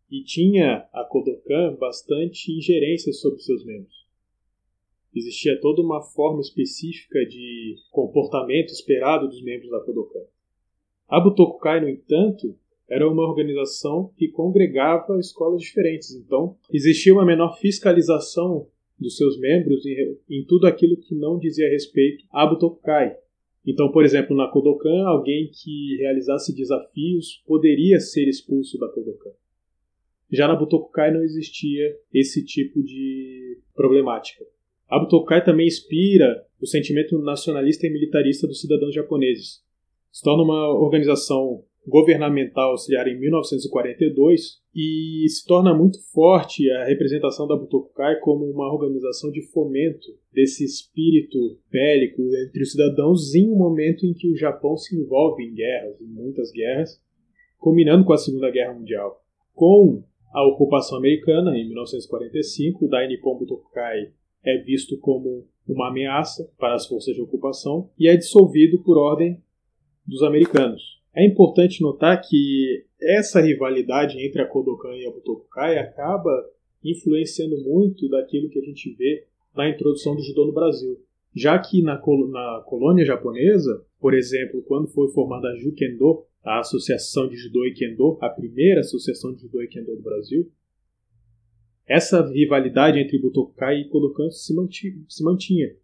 e 0.09 0.23
tinha 0.23 0.87
a 0.93 1.03
Kodokan 1.03 1.75
bastante 1.79 2.51
ingerência 2.51 3.11
sobre 3.13 3.39
seus 3.39 3.65
membros. 3.65 4.05
Existia 5.13 5.59
toda 5.61 5.81
uma 5.81 6.01
forma 6.01 6.41
específica 6.41 7.25
de 7.25 7.75
comportamento 7.91 8.69
esperado 8.69 9.27
dos 9.27 9.41
membros 9.41 9.69
da 9.69 9.79
Kodokan. 9.79 10.25
A 11.07 11.19
Butokukai, 11.19 11.79
no 11.79 11.89
entanto, 11.89 12.57
era 12.89 13.09
uma 13.09 13.27
organização 13.27 14.11
que 14.17 14.27
congregava 14.27 15.19
escolas 15.19 15.61
diferentes. 15.61 16.13
Então, 16.13 16.55
existia 16.71 17.13
uma 17.13 17.25
menor 17.25 17.57
fiscalização 17.57 18.67
dos 18.99 19.17
seus 19.17 19.39
membros 19.39 19.85
em, 19.85 20.17
em 20.29 20.45
tudo 20.45 20.67
aquilo 20.67 20.97
que 20.97 21.15
não 21.15 21.37
dizia 21.37 21.69
respeito 21.69 22.25
a 22.31 22.45
Butokukai. 22.45 23.15
Então, 23.65 23.91
por 23.91 24.05
exemplo, 24.05 24.37
na 24.37 24.47
Kodokan, 24.47 25.05
alguém 25.05 25.49
que 25.51 25.97
realizasse 25.97 26.55
desafios 26.55 27.43
poderia 27.47 27.99
ser 27.99 28.27
expulso 28.27 28.77
da 28.77 28.87
Kodokan. 28.87 29.31
Já 30.31 30.47
na 30.47 30.55
Butokukai 30.55 31.11
não 31.11 31.23
existia 31.23 31.97
esse 32.13 32.45
tipo 32.45 32.83
de 32.83 33.59
problemática. 33.73 34.45
A 34.87 34.99
Butokukai 34.99 35.43
também 35.43 35.65
inspira 35.65 36.45
o 36.61 36.67
sentimento 36.67 37.17
nacionalista 37.19 37.87
e 37.87 37.89
militarista 37.89 38.47
dos 38.47 38.61
cidadãos 38.61 38.93
japoneses. 38.93 39.63
Se 40.11 40.23
torna 40.23 40.43
uma 40.43 40.69
organização 40.79 41.63
governamental 41.87 42.71
auxiliar 42.71 43.07
em 43.07 43.19
1942 43.19 44.59
e 44.73 45.25
se 45.29 45.45
torna 45.45 45.73
muito 45.73 45.99
forte 46.11 46.69
a 46.71 46.85
representação 46.85 47.47
da 47.47 47.55
Butokukai 47.55 48.19
como 48.19 48.45
uma 48.45 48.71
organização 48.73 49.31
de 49.31 49.41
fomento 49.51 50.07
desse 50.33 50.65
espírito 50.65 51.59
bélico 51.71 52.21
entre 52.47 52.63
os 52.63 52.71
cidadãos 52.71 53.35
em 53.35 53.49
um 53.49 53.55
momento 53.55 54.05
em 54.05 54.13
que 54.13 54.29
o 54.29 54.35
Japão 54.35 54.75
se 54.75 54.95
envolve 54.95 55.43
em 55.43 55.53
guerras, 55.53 56.01
em 56.01 56.07
muitas 56.07 56.51
guerras, 56.51 57.01
combinando 57.57 58.03
com 58.03 58.13
a 58.13 58.17
Segunda 58.17 58.49
Guerra 58.49 58.73
Mundial. 58.73 59.23
Com 59.53 60.03
a 60.33 60.45
ocupação 60.45 60.97
americana 60.97 61.57
em 61.57 61.65
1945, 61.67 62.85
o 62.85 62.89
Dai 62.89 63.07
Nippon 63.07 63.37
Butokukai 63.37 64.11
é 64.43 64.57
visto 64.57 64.97
como 64.99 65.47
uma 65.67 65.89
ameaça 65.89 66.51
para 66.57 66.75
as 66.75 66.85
forças 66.87 67.15
de 67.15 67.21
ocupação 67.21 67.89
e 67.97 68.07
é 68.07 68.15
dissolvido 68.15 68.83
por 68.83 68.97
ordem 68.97 69.41
dos 70.05 70.21
americanos. 70.21 70.95
É 71.15 71.25
importante 71.25 71.81
notar 71.81 72.21
que 72.21 72.85
essa 73.01 73.39
rivalidade 73.39 74.19
entre 74.19 74.41
a 74.41 74.45
Kodokan 74.45 74.95
e 74.95 75.05
a 75.05 75.11
Butokukai 75.11 75.77
acaba 75.77 76.29
influenciando 76.83 77.57
muito 77.63 78.09
daquilo 78.09 78.49
que 78.49 78.59
a 78.59 78.61
gente 78.61 78.93
vê 78.93 79.25
na 79.55 79.69
introdução 79.69 80.13
do 80.13 80.21
judô 80.21 80.45
no 80.45 80.53
Brasil. 80.53 80.99
Já 81.33 81.57
que 81.57 81.81
na, 81.81 81.97
col 81.97 82.27
na 82.27 82.63
colônia 82.65 83.05
japonesa, 83.05 83.85
por 83.99 84.13
exemplo, 84.13 84.61
quando 84.63 84.89
foi 84.89 85.09
formada 85.11 85.47
a 85.47 85.55
Jukendo, 85.55 86.25
a 86.43 86.59
Associação 86.59 87.27
de 87.27 87.35
Judô 87.37 87.65
e 87.65 87.73
Kendo, 87.73 88.17
a 88.21 88.29
primeira 88.29 88.81
associação 88.81 89.33
de 89.33 89.41
judô 89.41 89.61
e 89.63 89.67
kendo 89.67 89.95
do 89.95 90.01
Brasil, 90.01 90.51
essa 91.87 92.21
rivalidade 92.29 92.99
entre 92.99 93.19
Butokukai 93.19 93.81
e 93.81 93.89
Kodokan 93.89 94.29
se, 94.29 94.53
se 95.09 95.23
mantinha. 95.23 95.75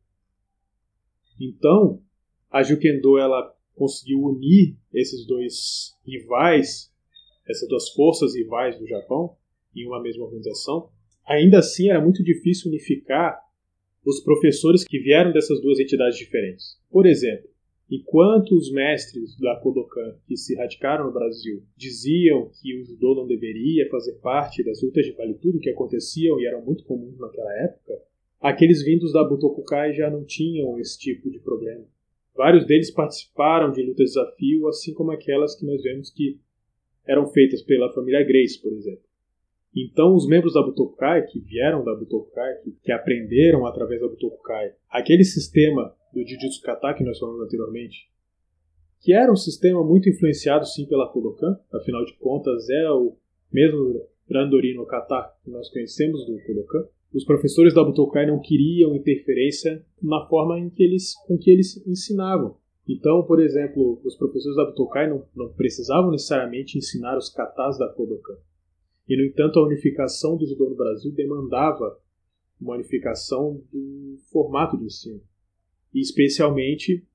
Então, 1.39 2.01
a 2.49 2.61
Jukendo 2.61 3.17
ela 3.17 3.55
conseguiu 3.81 4.21
unir 4.21 4.75
esses 4.93 5.25
dois 5.25 5.97
rivais, 6.05 6.93
essas 7.49 7.67
duas 7.67 7.89
forças 7.89 8.35
rivais 8.35 8.77
do 8.77 8.85
Japão, 8.85 9.35
em 9.75 9.87
uma 9.87 9.99
mesma 9.99 10.23
organização, 10.23 10.91
ainda 11.25 11.57
assim 11.57 11.89
era 11.89 11.99
muito 11.99 12.23
difícil 12.23 12.69
unificar 12.69 13.39
os 14.05 14.19
professores 14.19 14.83
que 14.83 14.99
vieram 14.99 15.31
dessas 15.31 15.59
duas 15.61 15.79
entidades 15.79 16.15
diferentes. 16.15 16.79
Por 16.91 17.07
exemplo, 17.07 17.49
enquanto 17.89 18.55
os 18.55 18.71
mestres 18.71 19.35
da 19.39 19.55
Kodokan 19.55 20.15
que 20.27 20.37
se 20.37 20.55
radicaram 20.55 21.07
no 21.07 21.11
Brasil 21.11 21.63
diziam 21.75 22.51
que 22.61 22.79
o 22.79 22.85
judô 22.85 23.15
não 23.15 23.25
deveria 23.25 23.89
fazer 23.89 24.13
parte 24.19 24.63
das 24.63 24.79
lutas 24.83 25.03
de 25.03 25.13
vale 25.13 25.33
tudo 25.33 25.59
que 25.59 25.71
aconteciam 25.71 26.39
e 26.39 26.45
eram 26.45 26.63
muito 26.63 26.83
comuns 26.83 27.17
naquela 27.17 27.51
época, 27.63 27.99
aqueles 28.39 28.83
vindos 28.83 29.11
da 29.11 29.23
Butokukai 29.23 29.91
já 29.93 30.07
não 30.07 30.23
tinham 30.23 30.79
esse 30.79 30.99
tipo 30.99 31.31
de 31.31 31.39
problema. 31.39 31.83
Vários 32.35 32.65
deles 32.65 32.91
participaram 32.91 33.71
de 33.71 33.83
lutas 33.83 34.11
de 34.11 34.19
desafio, 34.19 34.67
assim 34.67 34.93
como 34.93 35.11
aquelas 35.11 35.55
que 35.55 35.65
nós 35.65 35.81
vemos 35.83 36.11
que 36.11 36.39
eram 37.05 37.27
feitas 37.27 37.61
pela 37.61 37.91
família 37.93 38.23
Grace, 38.23 38.61
por 38.61 38.71
exemplo. 38.73 39.03
Então, 39.75 40.15
os 40.15 40.27
membros 40.27 40.53
da 40.53 40.61
Butokukai, 40.61 41.25
que 41.25 41.39
vieram 41.39 41.83
da 41.83 41.95
Butokukai, 41.95 42.55
que, 42.83 42.91
aprenderam 42.91 43.65
através 43.65 44.01
da 44.01 44.07
Butokukai, 44.07 44.73
aquele 44.89 45.23
sistema 45.23 45.95
do 46.13 46.21
Jujutsu 46.27 46.61
Kata 46.61 46.93
que 46.93 47.03
nós 47.03 47.17
falamos 47.17 47.41
anteriormente, 47.41 48.09
que 48.99 49.13
era 49.13 49.31
um 49.31 49.35
sistema 49.35 49.83
muito 49.83 50.09
influenciado 50.09 50.65
sim 50.65 50.85
pela 50.85 51.11
Kodokan, 51.11 51.57
afinal 51.73 52.05
de 52.05 52.13
contas 52.17 52.69
é 52.69 52.91
o 52.91 53.15
mesmo 53.51 54.07
Randori 54.29 54.73
no 54.75 54.85
Kata 54.85 55.33
que 55.43 55.49
nós 55.49 55.69
conhecemos 55.69 56.25
do 56.25 56.37
Kodokan. 56.45 56.85
Os 57.13 57.25
professores 57.25 57.73
da 57.73 57.83
Butokai 57.83 58.25
não 58.25 58.39
queriam 58.39 58.95
interferência 58.95 59.85
na 60.01 60.25
forma 60.27 60.57
em 60.59 60.69
que 60.69 60.81
eles, 60.81 61.13
com 61.27 61.37
que 61.37 61.51
eles 61.51 61.85
ensinavam. 61.85 62.55
Então, 62.87 63.23
por 63.23 63.41
exemplo, 63.41 64.01
os 64.03 64.15
professores 64.15 64.55
da 64.55 64.65
Butokai 64.65 65.09
não, 65.09 65.25
não 65.35 65.53
precisavam 65.53 66.11
necessariamente 66.11 66.77
ensinar 66.77 67.17
os 67.17 67.29
katas 67.29 67.77
da 67.77 67.87
Kodokan. 67.89 68.37
E, 69.07 69.17
no 69.17 69.25
entanto, 69.25 69.59
a 69.59 69.65
unificação 69.65 70.37
do 70.37 70.45
judô 70.45 70.69
no 70.69 70.75
Brasil 70.75 71.11
demandava 71.11 71.99
uma 72.59 72.75
unificação 72.75 73.61
do 73.71 74.17
formato 74.31 74.77
de 74.77 74.85
ensino, 74.85 75.21
e 75.93 75.99
especialmente 75.99 77.05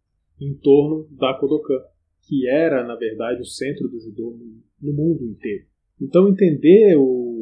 em 0.41 0.55
torno 0.55 1.09
da 1.11 1.33
Kodokan, 1.35 1.81
que 2.27 2.49
era, 2.49 2.87
na 2.87 2.97
verdade, 2.97 3.41
o 3.41 3.47
centro 3.47 3.89
do 3.89 3.99
judô 4.01 4.37
no 4.81 4.93
mundo 4.93 5.25
inteiro. 5.25 5.67
Então, 6.01 6.29
entender 6.29 6.97
o, 6.97 7.36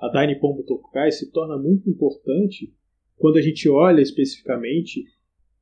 a 0.00 0.08
Dainippon 0.08 0.54
Butokukai 0.54 1.10
se 1.10 1.30
torna 1.30 1.56
muito 1.56 1.88
importante 1.88 2.72
quando 3.16 3.36
a 3.36 3.42
gente 3.42 3.68
olha 3.68 4.00
especificamente 4.00 5.04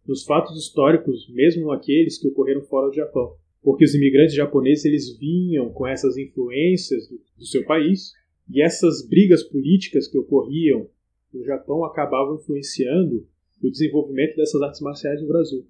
nos 0.06 0.24
fatos 0.24 0.58
históricos, 0.58 1.28
mesmo 1.32 1.70
aqueles 1.70 2.18
que 2.18 2.28
ocorreram 2.28 2.62
fora 2.62 2.88
do 2.88 2.94
Japão. 2.94 3.36
Porque 3.62 3.84
os 3.84 3.94
imigrantes 3.94 4.34
japoneses 4.34 4.84
eles 4.84 5.16
vinham 5.16 5.70
com 5.70 5.86
essas 5.86 6.16
influências 6.16 7.08
do, 7.08 7.20
do 7.38 7.46
seu 7.46 7.64
país 7.64 8.12
e 8.50 8.60
essas 8.60 9.06
brigas 9.06 9.42
políticas 9.42 10.08
que 10.08 10.18
ocorriam 10.18 10.88
no 11.32 11.44
Japão 11.44 11.84
acabavam 11.84 12.36
influenciando 12.36 13.26
o 13.62 13.70
desenvolvimento 13.70 14.36
dessas 14.36 14.60
artes 14.60 14.80
marciais 14.80 15.22
no 15.22 15.28
Brasil. 15.28 15.64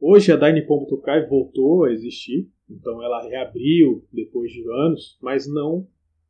Hoje 0.00 0.32
a 0.32 0.36
Dainippon 0.36 0.80
Butokai 0.80 1.26
voltou 1.26 1.84
a 1.84 1.92
existir, 1.92 2.50
então 2.68 3.02
ela 3.02 3.26
reabriu 3.26 4.04
depois 4.12 4.50
de 4.50 4.62
anos, 4.68 5.16
mas 5.22 5.46
não 5.46 5.86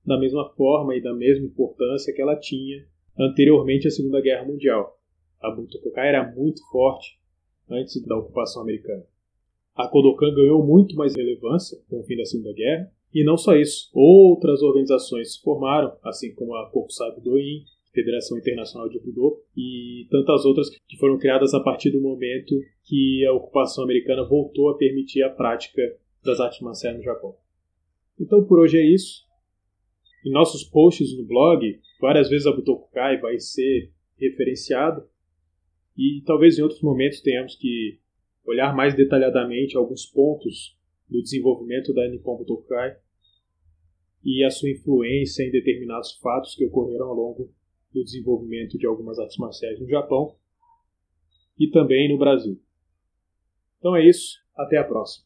da 0.06 0.18
mesma 0.18 0.48
forma 0.50 0.94
e 0.94 1.02
da 1.02 1.12
mesma 1.12 1.46
importância 1.46 2.14
que 2.14 2.22
ela 2.22 2.36
tinha 2.36 2.86
anteriormente 3.18 3.88
à 3.88 3.90
Segunda 3.90 4.20
Guerra 4.20 4.44
Mundial. 4.44 4.98
A 5.40 5.50
Butokai 5.50 6.08
era 6.08 6.32
muito 6.32 6.60
forte 6.70 7.18
antes 7.68 8.00
da 8.06 8.16
ocupação 8.16 8.62
americana. 8.62 9.04
A 9.74 9.88
Kodokan 9.88 10.34
ganhou 10.34 10.64
muito 10.64 10.96
mais 10.96 11.14
relevância 11.14 11.78
com 11.88 12.00
o 12.00 12.02
fim 12.04 12.16
da 12.16 12.24
Segunda 12.24 12.52
Guerra, 12.52 12.90
e 13.12 13.24
não 13.24 13.36
só 13.36 13.54
isso, 13.54 13.90
outras 13.94 14.62
organizações 14.62 15.34
se 15.34 15.42
formaram, 15.42 15.96
assim 16.02 16.34
como 16.34 16.54
a 16.54 16.70
Kokusai 16.70 17.20
Doin, 17.20 17.64
Federação 17.92 18.36
Internacional 18.36 18.88
de 18.88 18.98
Judô 18.98 19.42
e 19.56 20.06
tantas 20.10 20.44
outras 20.44 20.68
que 20.86 20.98
foram 20.98 21.18
criadas 21.18 21.54
a 21.54 21.60
partir 21.60 21.90
do 21.90 22.00
momento 22.00 22.54
que 22.84 23.24
a 23.24 23.32
ocupação 23.32 23.84
americana 23.84 24.22
voltou 24.22 24.68
a 24.68 24.76
permitir 24.76 25.22
a 25.22 25.30
prática 25.30 25.80
das 26.22 26.40
artes 26.40 26.60
marciais 26.60 26.96
no 26.96 27.02
Japão. 27.02 27.34
Então 28.20 28.44
por 28.44 28.58
hoje 28.58 28.78
é 28.78 28.84
isso. 28.84 29.25
Em 30.26 30.30
nossos 30.32 30.64
posts 30.64 31.16
no 31.16 31.24
blog, 31.24 31.80
várias 32.00 32.28
vezes 32.28 32.48
a 32.48 32.52
Butokukai 32.52 33.20
vai 33.20 33.38
ser 33.38 33.92
referenciado 34.18 35.08
e 35.96 36.20
talvez 36.26 36.58
em 36.58 36.62
outros 36.62 36.82
momentos 36.82 37.20
tenhamos 37.20 37.54
que 37.54 38.00
olhar 38.44 38.74
mais 38.74 38.92
detalhadamente 38.96 39.76
alguns 39.76 40.04
pontos 40.04 40.76
do 41.08 41.22
desenvolvimento 41.22 41.94
da 41.94 42.08
Nippon 42.08 42.38
Butokukai 42.38 42.96
e 44.24 44.42
a 44.42 44.50
sua 44.50 44.68
influência 44.68 45.44
em 45.44 45.52
determinados 45.52 46.18
fatos 46.18 46.56
que 46.56 46.64
ocorreram 46.64 47.06
ao 47.06 47.14
longo 47.14 47.54
do 47.94 48.02
desenvolvimento 48.02 48.76
de 48.76 48.84
algumas 48.84 49.20
artes 49.20 49.36
marciais 49.36 49.78
no 49.78 49.86
Japão 49.86 50.34
e 51.56 51.70
também 51.70 52.08
no 52.10 52.18
Brasil. 52.18 52.60
Então 53.78 53.94
é 53.94 54.04
isso, 54.04 54.40
até 54.56 54.76
a 54.76 54.82
próxima. 54.82 55.25